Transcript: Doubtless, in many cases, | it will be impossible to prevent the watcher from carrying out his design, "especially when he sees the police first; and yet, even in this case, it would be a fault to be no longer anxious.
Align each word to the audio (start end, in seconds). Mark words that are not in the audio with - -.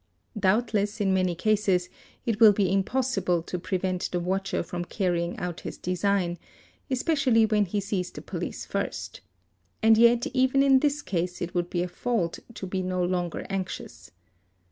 Doubtless, 0.39 0.99
in 0.99 1.13
many 1.13 1.35
cases, 1.35 1.87
| 2.07 2.25
it 2.25 2.39
will 2.39 2.53
be 2.53 2.73
impossible 2.73 3.43
to 3.43 3.59
prevent 3.59 4.09
the 4.11 4.19
watcher 4.19 4.63
from 4.63 4.83
carrying 4.83 5.37
out 5.37 5.59
his 5.59 5.77
design, 5.77 6.39
"especially 6.89 7.45
when 7.45 7.65
he 7.65 7.79
sees 7.79 8.09
the 8.09 8.23
police 8.23 8.65
first; 8.65 9.21
and 9.83 9.99
yet, 9.99 10.25
even 10.33 10.63
in 10.63 10.79
this 10.79 11.03
case, 11.03 11.39
it 11.39 11.53
would 11.53 11.69
be 11.69 11.83
a 11.83 11.87
fault 11.87 12.39
to 12.55 12.65
be 12.65 12.81
no 12.81 13.03
longer 13.03 13.45
anxious. 13.47 14.09